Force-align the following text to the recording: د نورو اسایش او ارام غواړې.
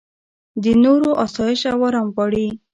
د 0.63 0.65
نورو 0.83 1.09
اسایش 1.25 1.61
او 1.73 1.79
ارام 1.87 2.07
غواړې. 2.15 2.47